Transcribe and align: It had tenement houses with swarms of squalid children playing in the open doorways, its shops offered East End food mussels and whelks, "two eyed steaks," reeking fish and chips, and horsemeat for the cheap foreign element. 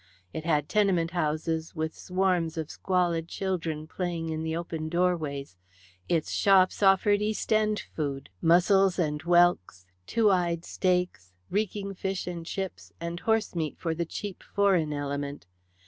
It 0.33 0.45
had 0.45 0.67
tenement 0.67 1.11
houses 1.11 1.75
with 1.75 1.93
swarms 1.93 2.57
of 2.57 2.71
squalid 2.71 3.27
children 3.27 3.85
playing 3.85 4.29
in 4.29 4.41
the 4.41 4.57
open 4.57 4.89
doorways, 4.89 5.57
its 6.09 6.31
shops 6.31 6.81
offered 6.81 7.21
East 7.21 7.53
End 7.53 7.79
food 7.95 8.31
mussels 8.41 8.97
and 8.97 9.21
whelks, 9.21 9.85
"two 10.07 10.31
eyed 10.31 10.65
steaks," 10.65 11.33
reeking 11.51 11.93
fish 11.93 12.25
and 12.25 12.47
chips, 12.47 12.91
and 12.99 13.19
horsemeat 13.19 13.77
for 13.77 13.93
the 13.93 14.05
cheap 14.05 14.41
foreign 14.55 14.91
element. 14.91 15.45